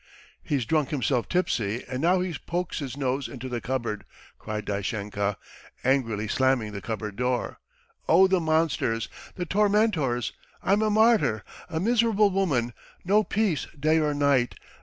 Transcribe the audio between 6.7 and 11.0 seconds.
the cupboard door. "Oh, the monsters, the tormentors! I'm a